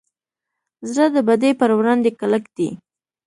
[0.91, 2.69] زړه د بدۍ پر وړاندې کلک دی.